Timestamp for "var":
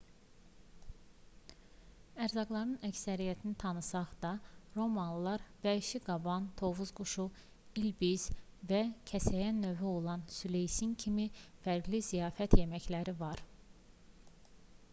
13.21-13.45